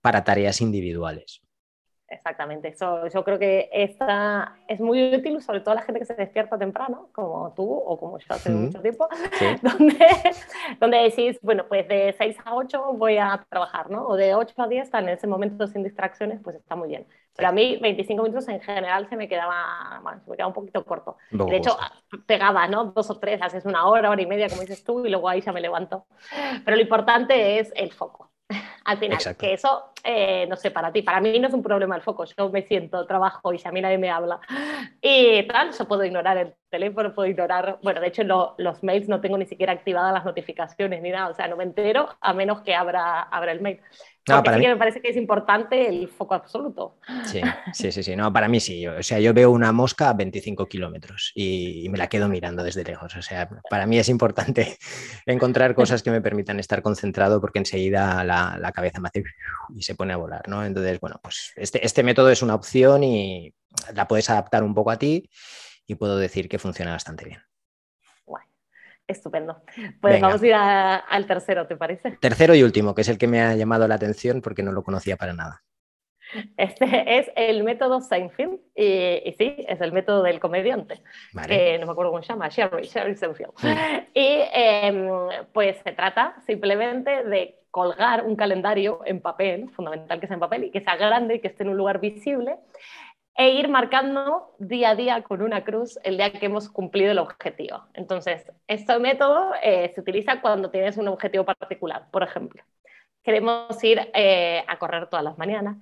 para 0.00 0.24
tareas 0.24 0.60
individuales. 0.60 1.42
Exactamente, 2.08 2.68
eso 2.68 3.08
yo 3.08 3.24
creo 3.24 3.36
que 3.36 3.68
esta 3.72 4.56
es 4.68 4.78
muy 4.78 5.12
útil, 5.12 5.42
sobre 5.42 5.60
todo 5.60 5.72
a 5.72 5.74
la 5.76 5.82
gente 5.82 5.98
que 5.98 6.06
se 6.06 6.14
despierta 6.14 6.56
temprano, 6.56 7.08
como 7.12 7.52
tú 7.54 7.68
o 7.68 7.98
como 7.98 8.18
yo 8.18 8.26
hace 8.28 8.50
mucho 8.50 8.80
tiempo, 8.80 9.08
donde, 9.62 10.06
donde 10.78 10.98
decís, 10.98 11.36
bueno, 11.42 11.66
pues 11.68 11.88
de 11.88 12.14
6 12.16 12.36
a 12.44 12.54
8 12.54 12.92
voy 12.92 13.18
a 13.18 13.44
trabajar, 13.48 13.90
¿no? 13.90 14.06
O 14.06 14.14
de 14.16 14.36
8 14.36 14.54
a 14.56 14.68
10 14.68 14.84
está 14.84 15.00
en 15.00 15.08
ese 15.08 15.26
momento 15.26 15.66
sin 15.66 15.82
distracciones, 15.82 16.40
pues 16.44 16.54
está 16.54 16.76
muy 16.76 16.88
bien. 16.88 17.06
Pero 17.34 17.48
a 17.48 17.52
mí 17.52 17.76
25 17.82 18.22
minutos 18.22 18.48
en 18.48 18.60
general 18.60 19.08
se 19.08 19.16
me 19.16 19.28
quedaba, 19.28 20.00
bueno, 20.02 20.20
se 20.22 20.30
me 20.30 20.36
quedaba 20.36 20.48
un 20.48 20.54
poquito 20.54 20.84
corto. 20.84 21.16
de 21.30 21.56
hecho, 21.56 21.76
pegaba, 22.26 22.68
¿no? 22.68 22.84
Dos 22.92 23.10
o 23.10 23.18
tres, 23.18 23.42
haces 23.42 23.64
una 23.64 23.86
hora, 23.86 24.10
hora 24.10 24.22
y 24.22 24.26
media, 24.26 24.48
como 24.48 24.60
dices 24.60 24.84
tú, 24.84 25.04
y 25.04 25.10
luego 25.10 25.28
ahí 25.28 25.40
ya 25.40 25.52
me 25.52 25.60
levanto. 25.60 26.06
Pero 26.64 26.76
lo 26.76 26.82
importante 26.82 27.58
es 27.58 27.72
el 27.74 27.92
foco. 27.92 28.30
Al 28.86 28.98
final, 28.98 29.18
que 29.36 29.52
eso, 29.52 29.92
eh, 30.04 30.46
no 30.48 30.54
sé, 30.54 30.70
para 30.70 30.92
ti, 30.92 31.02
para 31.02 31.20
mí 31.20 31.40
no 31.40 31.48
es 31.48 31.54
un 31.54 31.62
problema 31.62 31.96
el 31.96 32.02
foco, 32.02 32.24
yo 32.24 32.50
me 32.50 32.62
siento, 32.62 33.04
trabajo 33.04 33.52
y 33.52 33.58
si 33.58 33.66
a 33.66 33.72
mí 33.72 33.80
nadie 33.80 33.98
me 33.98 34.10
habla 34.10 34.38
y 35.02 35.44
tal, 35.48 35.72
yo 35.76 35.88
puedo 35.88 36.04
ignorar 36.04 36.38
el 36.38 36.54
teléfono, 36.70 37.12
puedo 37.12 37.28
ignorar, 37.28 37.80
bueno, 37.82 38.00
de 38.00 38.06
hecho 38.06 38.22
los 38.22 38.82
mails 38.84 39.08
no 39.08 39.20
tengo 39.20 39.38
ni 39.38 39.46
siquiera 39.46 39.72
activadas 39.72 40.12
las 40.12 40.24
notificaciones 40.24 41.02
ni 41.02 41.10
nada, 41.10 41.30
o 41.30 41.34
sea, 41.34 41.48
no 41.48 41.56
me 41.56 41.64
entero 41.64 42.08
a 42.20 42.32
menos 42.32 42.60
que 42.60 42.76
abra, 42.76 43.22
abra 43.22 43.50
el 43.50 43.60
mail. 43.60 43.80
No, 44.28 44.42
para 44.42 44.56
sí 44.56 44.58
mí... 44.58 44.66
que 44.66 44.72
me 44.72 44.76
parece 44.76 45.00
que 45.00 45.10
es 45.10 45.16
importante 45.16 45.88
el 45.88 46.08
foco 46.08 46.34
absoluto. 46.34 46.98
Sí, 47.24 47.40
sí, 47.72 47.92
sí, 47.92 48.02
sí. 48.02 48.16
No, 48.16 48.32
para 48.32 48.48
mí 48.48 48.58
sí. 48.58 48.86
O 48.86 49.02
sea, 49.02 49.20
yo 49.20 49.32
veo 49.32 49.52
una 49.52 49.70
mosca 49.70 50.08
a 50.08 50.14
25 50.14 50.66
kilómetros 50.66 51.30
y, 51.34 51.86
me 51.90 51.98
la 51.98 52.08
quedo 52.08 52.28
mirando 52.28 52.64
desde 52.64 52.82
lejos. 52.82 53.14
O 53.14 53.22
sea, 53.22 53.48
para 53.70 53.86
mí 53.86 53.98
es 53.98 54.08
importante 54.08 54.76
encontrar 55.26 55.74
cosas 55.74 56.02
que 56.02 56.10
me 56.10 56.20
permitan 56.20 56.58
estar 56.58 56.82
concentrado 56.82 57.40
porque 57.40 57.60
enseguida 57.60 58.24
la, 58.24 58.58
la 58.58 58.72
cabeza 58.76 59.00
me 59.00 59.08
hace 59.08 59.24
y 59.74 59.82
se 59.82 59.94
pone 59.94 60.12
a 60.12 60.16
volar, 60.16 60.48
¿no? 60.48 60.64
Entonces, 60.64 61.00
bueno, 61.00 61.18
pues 61.22 61.52
este, 61.56 61.84
este 61.84 62.02
método 62.02 62.30
es 62.30 62.42
una 62.42 62.54
opción 62.54 63.02
y 63.02 63.52
la 63.94 64.06
puedes 64.06 64.30
adaptar 64.30 64.62
un 64.62 64.74
poco 64.74 64.90
a 64.90 64.98
ti 64.98 65.28
y 65.86 65.94
puedo 65.96 66.16
decir 66.18 66.48
que 66.48 66.58
funciona 66.58 66.92
bastante 66.92 67.24
bien. 67.24 67.40
Estupendo. 69.08 69.62
Pues 70.00 70.20
vamos 70.20 70.42
a 70.42 70.46
ir 70.46 70.54
al 70.54 71.26
tercero, 71.26 71.66
¿te 71.68 71.76
parece? 71.76 72.18
Tercero 72.20 72.56
y 72.56 72.64
último, 72.64 72.94
que 72.94 73.02
es 73.02 73.08
el 73.08 73.18
que 73.18 73.28
me 73.28 73.40
ha 73.40 73.54
llamado 73.54 73.86
la 73.86 73.94
atención 73.94 74.40
porque 74.40 74.64
no 74.64 74.72
lo 74.72 74.82
conocía 74.82 75.16
para 75.16 75.32
nada. 75.32 75.62
Este 76.56 77.18
es 77.18 77.30
el 77.36 77.64
método 77.64 78.00
Seinfeld, 78.00 78.58
y, 78.74 79.34
sí, 79.38 79.64
es 79.68 79.80
el 79.80 79.92
método 79.92 80.22
del 80.22 80.40
comediante, 80.40 81.02
vale. 81.32 81.78
no 81.78 81.86
me 81.86 81.92
acuerdo 81.92 82.12
cómo 82.12 82.22
se 82.22 82.28
llama, 82.28 82.48
Sherry, 82.48 82.86
Seinfeld. 82.86 83.52
Y 84.14 84.38
em, 84.52 85.08
pues 85.52 85.78
se 85.84 85.92
trata 85.92 86.36
simplemente 86.46 87.24
de 87.24 87.58
colgar 87.70 88.24
un 88.24 88.36
calendario 88.36 89.00
en 89.04 89.20
papel, 89.20 89.68
fundamental 89.70 90.18
que 90.18 90.26
sea 90.26 90.34
en 90.34 90.40
papel 90.40 90.64
y 90.64 90.70
que 90.70 90.80
sea 90.80 90.96
grande 90.96 91.34
y 91.34 91.40
que 91.40 91.48
esté 91.48 91.62
en 91.62 91.70
un 91.70 91.76
lugar 91.76 92.00
visible, 92.00 92.56
e 93.36 93.50
ir 93.50 93.68
marcando 93.68 94.54
día 94.58 94.90
a 94.90 94.94
día 94.94 95.22
con 95.22 95.42
una 95.42 95.62
cruz 95.62 95.98
el 96.02 96.16
día 96.16 96.32
que 96.32 96.46
hemos 96.46 96.70
cumplido 96.70 97.12
el 97.12 97.18
objetivo. 97.18 97.84
Entonces, 97.92 98.50
este 98.66 98.98
método 98.98 99.52
eh, 99.62 99.92
se 99.94 100.00
utiliza 100.00 100.40
cuando 100.40 100.70
tienes 100.70 100.96
un 100.96 101.08
objetivo 101.08 101.44
particular. 101.44 102.06
Por 102.10 102.22
ejemplo, 102.22 102.62
queremos 103.26 103.82
ir 103.82 104.08
eh, 104.14 104.64
a 104.68 104.78
correr 104.78 105.08
todas 105.08 105.24
las 105.24 105.36
mañanas, 105.36 105.78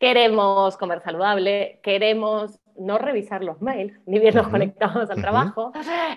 queremos 0.00 0.76
comer 0.76 1.00
saludable, 1.00 1.78
queremos 1.84 2.58
no 2.78 2.98
revisar 2.98 3.42
los 3.42 3.60
mails, 3.60 3.98
ni 4.06 4.18
bien 4.18 4.34
nos 4.34 4.48
conectamos 4.48 5.10
al 5.10 5.20
trabajo, 5.20 5.72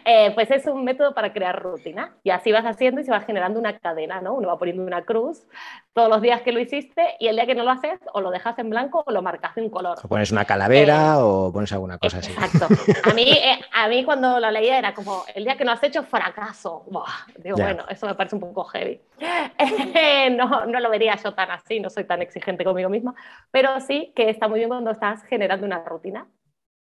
eh, 0.05 0.31
pues 0.33 0.51
es 0.51 0.65
un 0.67 0.83
método 0.83 1.13
para 1.13 1.33
crear 1.33 1.61
rutina. 1.61 2.15
Y 2.23 2.29
así 2.29 2.51
vas 2.51 2.65
haciendo 2.65 3.01
y 3.01 3.03
se 3.03 3.11
va 3.11 3.21
generando 3.21 3.59
una 3.59 3.77
cadena, 3.79 4.21
¿no? 4.21 4.33
Uno 4.33 4.47
va 4.47 4.57
poniendo 4.57 4.83
una 4.83 5.03
cruz 5.03 5.47
todos 5.93 6.09
los 6.09 6.21
días 6.21 6.41
que 6.41 6.51
lo 6.51 6.59
hiciste 6.59 7.15
y 7.19 7.27
el 7.27 7.35
día 7.35 7.45
que 7.45 7.55
no 7.55 7.63
lo 7.63 7.71
haces 7.71 7.99
o 8.13 8.21
lo 8.21 8.31
dejas 8.31 8.57
en 8.59 8.69
blanco 8.69 9.03
o 9.05 9.11
lo 9.11 9.21
marcas 9.21 9.55
de 9.55 9.61
un 9.61 9.69
color. 9.69 9.97
O 10.03 10.07
pones 10.07 10.31
una 10.31 10.45
calavera 10.45 11.15
eh, 11.15 11.21
o 11.21 11.51
pones 11.51 11.71
alguna 11.73 11.97
cosa 11.97 12.19
así. 12.19 12.31
Exacto. 12.31 12.67
A 13.09 13.13
mí, 13.13 13.29
eh, 13.31 13.59
a 13.73 13.87
mí 13.87 14.03
cuando 14.05 14.39
lo 14.39 14.51
leía 14.51 14.77
era 14.77 14.93
como, 14.93 15.23
el 15.33 15.43
día 15.43 15.57
que 15.57 15.65
no 15.65 15.71
has 15.71 15.83
hecho, 15.83 16.03
fracaso. 16.03 16.85
digo, 17.37 17.57
bueno, 17.57 17.83
eso 17.89 18.05
me 18.05 18.15
parece 18.15 18.35
un 18.35 18.41
poco 18.41 18.63
heavy. 18.65 19.01
no, 20.31 20.65
no 20.65 20.79
lo 20.79 20.89
vería 20.89 21.15
yo 21.15 21.33
tan 21.33 21.51
así, 21.51 21.79
no 21.79 21.89
soy 21.89 22.05
tan 22.05 22.21
exigente 22.21 22.63
conmigo 22.63 22.89
misma, 22.89 23.13
pero 23.49 23.79
sí 23.81 24.13
que 24.15 24.29
está 24.29 24.47
muy 24.47 24.59
bien 24.59 24.69
cuando 24.69 24.91
estás 24.91 25.23
generando 25.23 25.65
una 25.65 25.79
rutina 25.83 26.27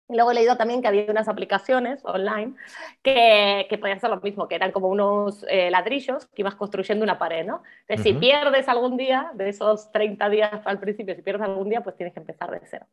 Luego 0.08 0.32
he 0.32 0.34
leído 0.34 0.56
también 0.56 0.82
que 0.82 0.88
había 0.88 1.10
unas 1.10 1.28
aplicaciones 1.28 2.04
online 2.04 2.54
que, 3.02 3.66
que 3.70 3.78
podían 3.78 3.96
hacer 3.96 4.10
lo 4.10 4.20
mismo, 4.20 4.48
que 4.48 4.54
eran 4.54 4.70
como 4.70 4.88
unos 4.88 5.46
eh, 5.48 5.70
ladrillos 5.70 6.26
que 6.26 6.42
ibas 6.42 6.56
construyendo 6.56 7.04
una 7.04 7.18
pared, 7.18 7.46
¿no? 7.46 7.62
Entonces, 7.88 8.04
si 8.04 8.12
pierdes 8.12 8.68
algún 8.68 8.98
día, 8.98 9.30
de 9.34 9.48
esos 9.48 9.90
30 9.92 10.28
días 10.28 10.60
al 10.66 10.78
principio, 10.78 11.14
si 11.14 11.22
pierdes 11.22 11.42
algún 11.42 11.70
día, 11.70 11.80
pues 11.80 11.96
tienes 11.96 12.12
que 12.12 12.20
empezar 12.20 12.50
de 12.50 12.60
cero. 12.64 12.86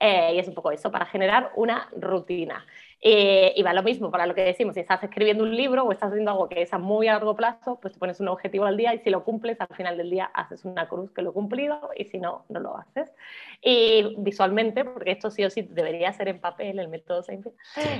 Eh, 0.00 0.32
y 0.34 0.38
es 0.40 0.48
un 0.48 0.54
poco 0.54 0.72
eso, 0.72 0.90
para 0.90 1.06
generar 1.06 1.52
una 1.54 1.88
rutina. 1.96 2.66
Eh, 3.00 3.52
y 3.54 3.62
va 3.62 3.74
lo 3.74 3.82
mismo 3.82 4.10
para 4.10 4.26
lo 4.26 4.34
que 4.34 4.42
decimos, 4.42 4.74
si 4.74 4.80
estás 4.80 5.02
escribiendo 5.02 5.44
un 5.44 5.54
libro 5.54 5.84
o 5.84 5.92
estás 5.92 6.08
haciendo 6.10 6.30
algo 6.30 6.48
que 6.48 6.62
es 6.62 6.72
a 6.72 6.78
muy 6.78 7.06
largo 7.06 7.36
plazo, 7.36 7.78
pues 7.80 7.92
te 7.92 8.00
pones 8.00 8.20
un 8.20 8.28
objetivo 8.28 8.64
al 8.64 8.76
día 8.76 8.94
y 8.94 8.98
si 9.00 9.10
lo 9.10 9.22
cumples, 9.22 9.60
al 9.60 9.74
final 9.76 9.96
del 9.96 10.10
día 10.10 10.24
haces 10.32 10.64
una 10.64 10.88
cruz 10.88 11.12
que 11.12 11.22
lo 11.22 11.30
he 11.30 11.32
cumplido 11.34 11.90
y 11.96 12.04
si 12.06 12.18
no, 12.18 12.46
no 12.48 12.60
lo 12.60 12.76
haces. 12.76 13.12
Y 13.60 14.14
visualmente, 14.18 14.84
porque 14.84 15.10
esto 15.10 15.30
sí 15.30 15.44
o 15.44 15.50
sí 15.50 15.62
debería 15.62 16.12
ser 16.12 16.28
en 16.28 16.40
papel, 16.40 16.78
el 16.78 16.88
método 16.88 17.22
Seinfeld, 17.22 17.54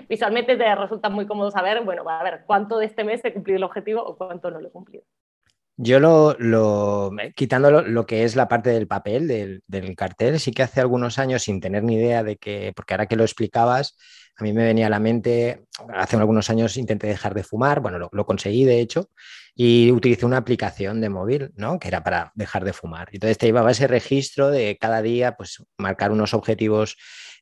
visualmente 0.08 0.56
te 0.56 0.74
resulta 0.74 1.10
muy 1.10 1.26
cómodo 1.26 1.50
saber, 1.50 1.84
bueno, 1.84 2.08
a 2.08 2.22
ver 2.22 2.44
cuánto 2.46 2.78
de 2.78 2.86
este 2.86 3.04
mes 3.04 3.24
he 3.24 3.32
cumplido 3.32 3.58
el 3.58 3.64
objetivo 3.64 4.02
o 4.02 4.16
cuánto 4.16 4.50
no 4.50 4.60
lo 4.60 4.68
he 4.68 4.72
cumplido. 4.72 5.04
Yo 5.78 6.00
lo, 6.00 6.34
lo 6.38 7.10
quitando 7.34 7.70
lo, 7.70 8.06
que 8.06 8.24
es 8.24 8.34
la 8.34 8.48
parte 8.48 8.70
del 8.70 8.86
papel, 8.86 9.28
del, 9.28 9.62
del, 9.66 9.94
cartel, 9.94 10.40
sí 10.40 10.50
que 10.50 10.62
hace 10.62 10.80
algunos 10.80 11.18
años, 11.18 11.42
sin 11.42 11.60
tener 11.60 11.84
ni 11.84 11.96
idea 11.96 12.22
de 12.22 12.38
que, 12.38 12.72
porque 12.74 12.94
ahora 12.94 13.06
que 13.06 13.16
lo 13.16 13.24
explicabas, 13.24 13.94
a 14.36 14.44
mí 14.44 14.52
me 14.52 14.64
venía 14.64 14.86
a 14.86 14.90
la 14.90 15.00
mente, 15.00 15.65
hace 15.94 16.16
algunos 16.16 16.50
años 16.50 16.76
intenté 16.76 17.06
dejar 17.06 17.34
de 17.34 17.44
fumar, 17.44 17.80
bueno, 17.80 17.98
lo, 17.98 18.08
lo 18.12 18.26
conseguí 18.26 18.64
de 18.64 18.80
hecho, 18.80 19.10
y 19.54 19.90
utilicé 19.90 20.26
una 20.26 20.36
aplicación 20.36 21.00
de 21.00 21.08
móvil, 21.08 21.52
¿no? 21.56 21.78
Que 21.78 21.88
era 21.88 22.02
para 22.02 22.32
dejar 22.34 22.64
de 22.64 22.72
fumar. 22.72 23.08
Entonces 23.12 23.38
te 23.38 23.46
llevaba 23.46 23.70
ese 23.70 23.86
registro 23.86 24.50
de 24.50 24.76
cada 24.78 25.02
día, 25.02 25.36
pues 25.36 25.64
marcar 25.78 26.12
unos 26.12 26.34
objetivos 26.34 26.96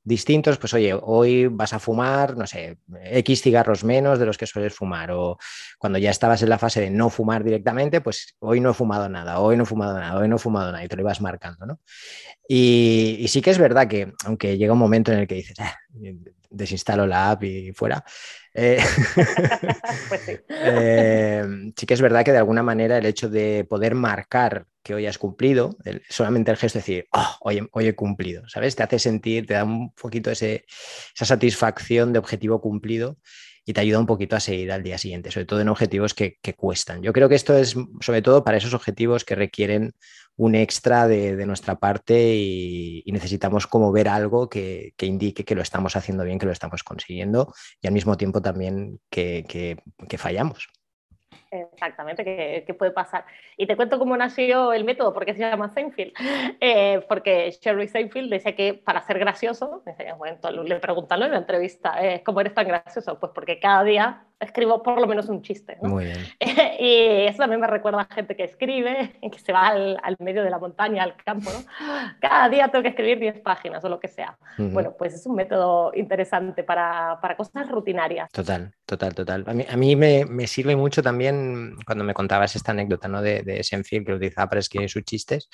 distintos, 0.04 0.58
pues 0.58 0.74
oye, 0.74 0.94
hoy 1.00 1.46
vas 1.46 1.72
a 1.72 1.78
fumar, 1.78 2.36
no 2.36 2.46
sé, 2.46 2.78
X 3.04 3.42
cigarros 3.42 3.84
menos 3.84 4.18
de 4.18 4.26
los 4.26 4.36
que 4.36 4.46
sueles 4.46 4.74
fumar, 4.74 5.10
o 5.10 5.38
cuando 5.78 5.98
ya 5.98 6.10
estabas 6.10 6.42
en 6.42 6.50
la 6.50 6.58
fase 6.58 6.82
de 6.82 6.90
no 6.90 7.08
fumar 7.08 7.42
directamente, 7.42 8.02
pues 8.02 8.36
hoy 8.40 8.60
no 8.60 8.70
he 8.70 8.74
fumado 8.74 9.08
nada, 9.08 9.40
hoy 9.40 9.56
no 9.56 9.62
he 9.62 9.66
fumado 9.66 9.98
nada, 9.98 10.18
hoy 10.18 10.28
no 10.28 10.36
he 10.36 10.38
fumado 10.38 10.70
nada, 10.70 10.84
y 10.84 10.88
te 10.88 10.96
lo 10.96 11.02
ibas 11.02 11.22
marcando, 11.22 11.64
¿no? 11.64 11.80
Y, 12.46 13.24
sí 13.28 13.40
que 13.40 13.50
es 13.50 13.58
verdad 13.58 13.88
que, 13.88 14.12
aunque 14.26 14.58
llega 14.58 14.74
un 14.74 14.78
momento 14.78 15.10
en 15.10 15.20
el 15.20 15.26
que 15.26 15.36
dices, 15.36 15.58
ah, 15.58 15.74
desinstalo 16.50 17.06
la 17.06 17.30
app 17.30 17.42
y 17.44 17.72
fuera, 17.72 18.04
eh, 18.54 18.78
pues 20.08 20.20
sí. 20.22 20.32
Eh, 20.48 21.44
sí 21.76 21.86
que 21.86 21.94
es 21.94 22.00
verdad 22.00 22.24
que 22.24 22.32
de 22.32 22.38
alguna 22.38 22.62
manera 22.62 22.98
el 22.98 23.06
hecho 23.06 23.28
de 23.28 23.66
poder 23.68 23.94
marcar 23.94 24.66
que 24.82 24.94
hoy 24.94 25.06
has 25.06 25.16
cumplido, 25.16 25.76
solamente 26.10 26.50
el 26.50 26.58
gesto 26.58 26.78
de 26.78 26.82
decir, 26.82 27.06
oh, 27.12 27.36
hoy, 27.40 27.66
hoy, 27.72 27.86
he 27.86 27.94
cumplido, 27.94 28.46
¿sabes? 28.48 28.76
Te 28.76 28.82
hace 28.82 28.98
sentir, 28.98 29.46
te 29.46 29.54
da 29.54 29.64
un 29.64 29.94
poquito 29.94 30.30
ese, 30.30 30.66
esa 31.14 31.24
satisfacción 31.24 32.12
de 32.12 32.18
objetivo 32.18 32.60
cumplido 32.60 33.16
y 33.64 33.72
te 33.72 33.80
ayuda 33.80 33.98
un 33.98 34.06
poquito 34.06 34.36
a 34.36 34.40
seguir 34.40 34.70
al 34.72 34.82
día 34.82 34.98
siguiente, 34.98 35.30
sobre 35.30 35.46
todo 35.46 35.60
en 35.62 35.70
objetivos 35.70 36.12
que, 36.12 36.36
que 36.42 36.52
cuestan. 36.52 37.02
Yo 37.02 37.14
creo 37.14 37.30
que 37.30 37.34
esto 37.34 37.56
es 37.56 37.74
sobre 38.00 38.20
todo 38.20 38.44
para 38.44 38.58
esos 38.58 38.74
objetivos 38.74 39.24
que 39.24 39.34
requieren 39.34 39.94
un 40.36 40.54
extra 40.54 41.06
de, 41.06 41.46
nuestra 41.46 41.76
parte 41.76 42.34
y, 42.34 43.04
necesitamos 43.06 43.66
como 43.66 43.92
ver 43.92 44.08
algo 44.08 44.48
que, 44.48 44.94
indique 45.00 45.44
que 45.44 45.54
lo 45.54 45.62
estamos 45.62 45.96
haciendo 45.96 46.24
bien, 46.24 46.38
que 46.38 46.46
lo 46.46 46.52
estamos 46.52 46.82
consiguiendo 46.82 47.52
y 47.80 47.86
al 47.86 47.92
mismo 47.92 48.16
tiempo 48.16 48.42
también 48.42 49.00
que 49.10 49.82
fallamos. 50.18 50.68
Exactamente, 51.62 52.24
¿qué, 52.24 52.74
puede 52.74 52.90
pasar? 52.90 53.24
Y 53.56 53.66
te 53.66 53.76
cuento 53.76 53.98
cómo 53.98 54.16
nació 54.16 54.72
el 54.72 54.84
método, 54.84 55.14
por 55.14 55.24
qué 55.24 55.34
se 55.34 55.40
llama 55.40 55.68
Seinfeld. 55.68 56.12
Eh, 56.60 57.04
porque 57.08 57.50
Sherry 57.50 57.88
Seinfeld 57.88 58.30
decía 58.30 58.56
que 58.56 58.74
para 58.74 59.02
ser 59.02 59.18
gracioso, 59.18 59.82
le 60.64 60.76
preguntaron 60.76 61.26
en 61.26 61.32
la 61.32 61.38
entrevista, 61.38 62.02
eh, 62.02 62.22
¿cómo 62.24 62.40
eres 62.40 62.54
tan 62.54 62.66
gracioso? 62.66 63.18
Pues 63.18 63.32
porque 63.34 63.58
cada 63.58 63.84
día 63.84 64.24
escribo 64.40 64.82
por 64.82 65.00
lo 65.00 65.06
menos 65.06 65.28
un 65.28 65.42
chiste. 65.42 65.76
Muy 65.82 66.06
bien. 66.06 66.18
y 66.80 67.26
eso 67.26 67.38
también 67.38 67.60
me 67.60 67.66
recuerda 67.66 68.00
a 68.00 68.14
gente 68.14 68.36
que 68.36 68.44
escribe, 68.44 69.12
que 69.20 69.38
se 69.38 69.52
va 69.52 69.68
al, 69.68 70.16
medio 70.18 70.42
de 70.42 70.50
la 70.50 70.58
montaña, 70.58 71.02
al 71.02 71.16
campo. 71.16 71.50
¿no? 71.50 71.64
Cada 72.20 72.48
día 72.48 72.68
tengo 72.68 72.82
que 72.82 72.90
escribir 72.90 73.18
10 73.18 73.40
páginas 73.40 73.84
o 73.84 73.88
lo 73.88 74.00
que 74.00 74.08
sea. 74.08 74.38
Bueno, 74.58 74.94
pues 74.96 75.14
es 75.14 75.26
un 75.26 75.34
método 75.34 75.92
interesante 75.94 76.62
para, 76.62 77.18
para, 77.20 77.36
cosas 77.36 77.68
rutinarias. 77.68 78.30
Total, 78.30 78.72
total, 78.86 79.14
total. 79.14 79.44
A 79.46 79.54
mí, 79.54 79.66
a 79.68 79.76
mí 79.76 79.96
me, 79.96 80.24
me, 80.24 80.46
sirve 80.46 80.76
mucho 80.76 81.02
también 81.02 81.76
cuando 81.86 82.04
me 82.04 82.14
contabas 82.14 82.54
esta 82.54 82.72
anécdota 82.72 83.08
¿no? 83.08 83.22
de, 83.22 83.42
de 83.42 83.64
Senfield 83.64 84.06
que 84.06 84.12
utilizaba 84.12 84.48
para 84.48 84.60
escribir 84.60 84.88
sus 84.88 85.04
chistes 85.04 85.48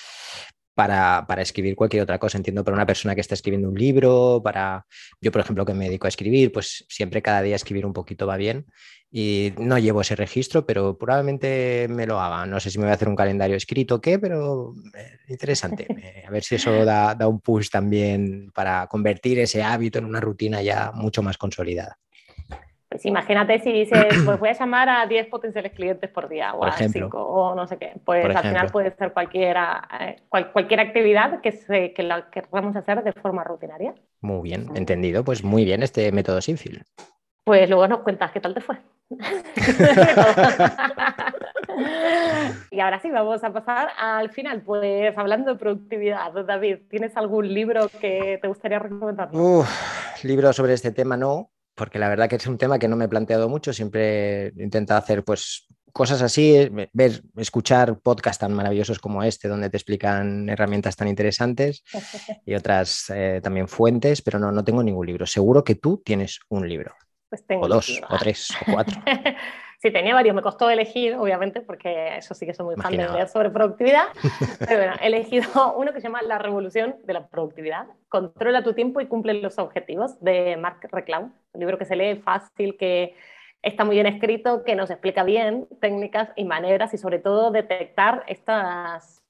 para, 0.86 1.42
escribir 1.42 1.76
cualquier 1.76 2.02
otra 2.02 2.18
cosa. 2.18 2.38
Entiendo 2.38 2.64
para 2.64 2.74
una 2.74 2.86
persona 2.86 3.14
que 3.14 3.20
está 3.20 3.34
escribiendo 3.34 3.68
un 3.68 3.78
libro, 3.78 4.40
para 4.42 4.86
yo, 5.20 5.30
por 5.30 5.42
ejemplo, 5.42 5.66
que 5.66 5.74
me 5.74 5.86
dedico 5.86 6.06
a 6.06 6.08
escribir, 6.08 6.52
pues 6.52 6.86
siempre 6.88 7.20
cada 7.20 7.42
día 7.42 7.56
escribir 7.56 7.84
un 7.84 7.92
poquito 7.92 8.26
va 8.26 8.36
bien. 8.36 8.66
Y 9.12 9.52
no 9.58 9.76
llevo 9.78 10.02
ese 10.02 10.14
registro, 10.14 10.64
pero 10.64 10.96
probablemente 10.96 11.86
me 11.90 12.06
lo 12.06 12.20
haga. 12.20 12.46
No 12.46 12.60
sé 12.60 12.70
si 12.70 12.78
me 12.78 12.84
voy 12.84 12.92
a 12.92 12.94
hacer 12.94 13.08
un 13.08 13.16
calendario 13.16 13.56
escrito 13.56 13.96
o 13.96 14.00
qué, 14.00 14.18
pero 14.18 14.74
eh, 14.94 15.18
interesante. 15.28 15.86
Eh, 16.00 16.24
a 16.26 16.30
ver 16.30 16.42
si 16.42 16.54
eso 16.54 16.84
da, 16.84 17.14
da 17.14 17.28
un 17.28 17.40
push 17.40 17.68
también 17.68 18.50
para 18.54 18.86
convertir 18.86 19.38
ese 19.38 19.62
hábito 19.62 19.98
en 19.98 20.06
una 20.06 20.20
rutina 20.20 20.62
ya 20.62 20.92
mucho 20.94 21.22
más 21.22 21.36
consolidada. 21.36 21.98
Pues 22.90 23.06
imagínate 23.06 23.60
si 23.60 23.72
dices, 23.72 24.04
pues 24.24 24.40
voy 24.40 24.48
a 24.48 24.52
llamar 24.52 24.88
a 24.88 25.06
10 25.06 25.28
potenciales 25.28 25.72
clientes 25.72 26.10
por 26.10 26.28
día 26.28 26.54
o 26.54 26.64
a 26.64 26.72
5 26.72 27.18
o 27.18 27.54
no 27.54 27.68
sé 27.68 27.78
qué. 27.78 27.92
Pues 28.04 28.34
al 28.34 28.42
final 28.42 28.66
puede 28.72 28.90
ser 28.96 29.12
cualquiera, 29.12 29.88
eh, 30.00 30.16
cualquier 30.28 30.80
actividad 30.80 31.40
que, 31.40 31.52
se, 31.52 31.92
que 31.92 32.02
la 32.02 32.28
queramos 32.30 32.74
hacer 32.74 33.04
de 33.04 33.12
forma 33.12 33.44
rutinaria. 33.44 33.94
Muy 34.20 34.42
bien, 34.42 34.66
entendido. 34.74 35.22
Pues 35.24 35.44
muy 35.44 35.64
bien 35.64 35.84
este 35.84 36.10
método 36.10 36.40
Sinfil. 36.40 36.82
Pues 37.44 37.70
luego 37.70 37.86
nos 37.86 38.00
cuentas 38.00 38.32
qué 38.32 38.40
tal 38.40 38.54
te 38.54 38.60
fue. 38.60 38.76
y 42.72 42.80
ahora 42.80 42.98
sí, 43.00 43.08
vamos 43.10 43.44
a 43.44 43.52
pasar 43.52 43.90
al 43.98 44.30
final. 44.30 44.62
Pues 44.62 45.16
hablando 45.16 45.52
de 45.52 45.60
productividad, 45.60 46.32
David, 46.44 46.78
¿tienes 46.88 47.16
algún 47.16 47.54
libro 47.54 47.88
que 48.00 48.40
te 48.42 48.48
gustaría 48.48 48.80
recomendar? 48.80 49.30
libro 50.24 50.52
sobre 50.52 50.74
este 50.74 50.90
tema 50.90 51.16
no, 51.16 51.50
porque 51.80 51.98
la 51.98 52.10
verdad 52.10 52.28
que 52.28 52.36
es 52.36 52.46
un 52.46 52.58
tema 52.58 52.78
que 52.78 52.88
no 52.88 52.96
me 52.96 53.06
he 53.06 53.08
planteado 53.08 53.48
mucho, 53.48 53.72
siempre 53.72 54.48
he 54.48 54.62
intentado 54.62 54.98
hacer 54.98 55.24
pues 55.24 55.66
cosas 55.94 56.20
así, 56.20 56.68
ver, 56.92 57.22
escuchar 57.38 58.00
podcasts 58.00 58.38
tan 58.38 58.52
maravillosos 58.52 58.98
como 58.98 59.22
este, 59.22 59.48
donde 59.48 59.70
te 59.70 59.78
explican 59.78 60.50
herramientas 60.50 60.94
tan 60.94 61.08
interesantes 61.08 61.82
y 62.44 62.54
otras 62.54 63.06
eh, 63.08 63.40
también 63.42 63.66
fuentes, 63.66 64.20
pero 64.20 64.38
no, 64.38 64.52
no 64.52 64.62
tengo 64.62 64.82
ningún 64.82 65.06
libro. 65.06 65.24
Seguro 65.24 65.64
que 65.64 65.76
tú 65.76 66.02
tienes 66.04 66.40
un 66.50 66.68
libro. 66.68 66.94
Pues 67.30 67.46
tengo 67.46 67.64
o 67.64 67.68
dos, 67.68 67.98
o 68.10 68.18
tres, 68.18 68.50
o 68.60 68.72
cuatro. 68.72 69.00
Sí, 69.82 69.90
tenía 69.90 70.12
varios, 70.12 70.34
me 70.34 70.42
costó 70.42 70.68
elegir, 70.68 71.14
obviamente, 71.14 71.62
porque 71.62 72.18
eso 72.18 72.34
sí 72.34 72.44
que 72.44 72.52
soy 72.52 72.66
muy 72.66 72.76
fan 72.76 72.94
de 72.94 73.08
leer 73.08 73.28
sobre 73.28 73.48
productividad. 73.48 74.08
Pero 74.58 74.76
bueno, 74.76 74.92
he 75.00 75.06
elegido 75.06 75.74
uno 75.74 75.94
que 75.94 76.02
se 76.02 76.08
llama 76.08 76.20
La 76.20 76.36
revolución 76.36 76.96
de 77.04 77.14
la 77.14 77.28
productividad. 77.28 77.86
Controla 78.10 78.62
tu 78.62 78.74
tiempo 78.74 79.00
y 79.00 79.06
cumple 79.06 79.32
los 79.32 79.58
objetivos, 79.58 80.22
de 80.22 80.58
Mark 80.58 80.80
Reclam. 80.92 81.32
Un 81.52 81.60
libro 81.60 81.78
que 81.78 81.86
se 81.86 81.96
lee 81.96 82.16
fácil, 82.16 82.76
que 82.76 83.14
está 83.62 83.86
muy 83.86 83.94
bien 83.94 84.06
escrito, 84.06 84.64
que 84.64 84.74
nos 84.74 84.90
explica 84.90 85.24
bien 85.24 85.66
técnicas 85.80 86.28
y 86.36 86.44
maneras 86.44 86.92
y 86.92 86.98
sobre 86.98 87.18
todo 87.18 87.50
detectar 87.50 88.22
estas 88.26 89.22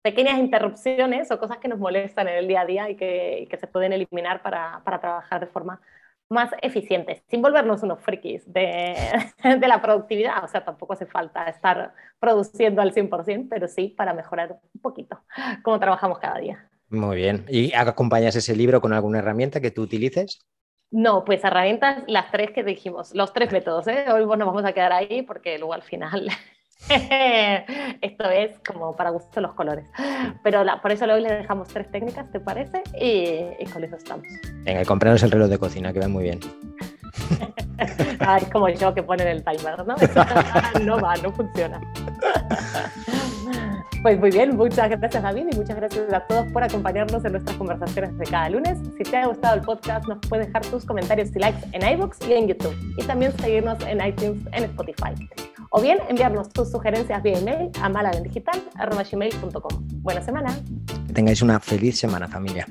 pequeñas 0.00 0.38
interrupciones 0.38 1.30
o 1.30 1.38
cosas 1.38 1.58
que 1.58 1.68
nos 1.68 1.78
molestan 1.78 2.28
en 2.28 2.36
el 2.36 2.48
día 2.48 2.62
a 2.62 2.66
día 2.66 2.88
y 2.88 2.96
que, 2.96 3.46
que 3.50 3.58
se 3.58 3.66
pueden 3.66 3.92
eliminar 3.92 4.40
para, 4.40 4.80
para 4.82 4.98
trabajar 4.98 5.40
de 5.40 5.46
forma 5.46 5.82
más 6.30 6.50
eficientes, 6.62 7.22
sin 7.28 7.42
volvernos 7.42 7.82
unos 7.82 8.00
frikis 8.00 8.50
de, 8.52 8.94
de, 9.44 9.68
la 9.68 9.80
productividad. 9.80 10.42
O 10.44 10.48
sea, 10.48 10.64
tampoco 10.64 10.94
hace 10.94 11.06
falta 11.06 11.44
estar 11.44 11.94
produciendo 12.18 12.82
al 12.82 12.92
100%, 12.94 13.48
pero 13.48 13.68
sí 13.68 13.88
para 13.96 14.14
mejorar 14.14 14.58
un 14.74 14.80
poquito 14.80 15.20
cómo 15.62 15.78
trabajamos 15.78 16.18
cada 16.18 16.38
día. 16.38 16.68
Muy 16.88 17.16
bien. 17.16 17.44
¿Y 17.48 17.72
acompañas 17.74 18.36
ese 18.36 18.56
libro 18.56 18.80
con 18.80 18.92
alguna 18.92 19.18
herramienta 19.18 19.60
que 19.60 19.70
tú 19.70 19.82
utilices? 19.82 20.38
No, 20.90 21.24
pues 21.24 21.42
herramientas, 21.42 22.04
las 22.06 22.30
tres 22.30 22.52
que 22.52 22.62
dijimos, 22.62 23.14
los 23.14 23.32
tres 23.32 23.50
métodos. 23.50 23.86
¿eh? 23.88 24.04
Hoy 24.12 24.24
nos 24.24 24.46
vamos 24.46 24.64
a 24.64 24.72
quedar 24.72 24.92
ahí 24.92 25.22
porque 25.22 25.58
luego 25.58 25.74
al 25.74 25.82
final 25.82 26.28
Esto 28.00 28.30
es 28.30 28.58
como 28.66 28.94
para 28.94 29.10
gusto 29.10 29.40
los 29.40 29.54
colores. 29.54 29.86
Pero 30.42 30.62
por 30.82 30.92
eso 30.92 31.04
hoy 31.06 31.22
le 31.22 31.32
dejamos 31.32 31.68
tres 31.68 31.90
técnicas, 31.90 32.30
¿te 32.30 32.40
parece? 32.40 32.82
Y, 33.00 33.64
con 33.66 33.82
eso 33.84 33.96
estamos. 33.96 34.26
Venga, 34.64 34.84
compraros 34.84 35.22
el 35.22 35.30
reloj 35.30 35.48
de 35.48 35.58
cocina, 35.58 35.92
que 35.92 36.00
va 36.00 36.08
muy 36.08 36.24
bien. 36.24 36.40
es 38.38 38.48
como 38.50 38.68
yo 38.68 38.94
que 38.94 39.02
ponen 39.02 39.28
el 39.28 39.44
timer, 39.44 39.86
¿no? 39.86 39.94
no 40.82 41.00
va, 41.00 41.16
no 41.16 41.32
funciona. 41.32 41.80
Pues 44.02 44.20
muy 44.20 44.30
bien, 44.30 44.54
muchas 44.54 44.90
gracias 44.90 45.22
David 45.22 45.46
y 45.50 45.56
muchas 45.56 45.76
gracias 45.76 46.12
a 46.12 46.20
todos 46.26 46.44
por 46.52 46.62
acompañarnos 46.62 47.24
en 47.24 47.32
nuestras 47.32 47.56
conversaciones 47.56 48.18
de 48.18 48.26
cada 48.26 48.50
lunes. 48.50 48.78
Si 48.98 49.02
te 49.02 49.16
ha 49.16 49.26
gustado 49.26 49.54
el 49.54 49.62
podcast, 49.62 50.06
nos 50.06 50.18
puedes 50.28 50.46
dejar 50.48 50.60
tus 50.66 50.84
comentarios 50.84 51.34
y 51.34 51.38
likes 51.38 51.66
en 51.72 51.88
iBooks 51.88 52.18
y 52.28 52.34
en 52.34 52.48
YouTube. 52.48 52.76
Y 52.98 53.04
también 53.04 53.32
seguirnos 53.38 53.78
en 53.86 54.06
iTunes, 54.06 54.46
en 54.52 54.64
Spotify 54.64 55.14
o 55.76 55.80
bien 55.80 55.98
enviarnos 56.08 56.50
tus 56.50 56.70
sugerencias 56.70 57.20
vía 57.22 57.36
email 57.36 57.70
a 57.82 57.88
maladendigital.com. 57.88 59.88
Buena 60.02 60.22
semana. 60.22 60.56
Tengáis 61.12 61.42
una 61.42 61.58
feliz 61.58 61.98
semana, 61.98 62.28
familia. 62.28 62.64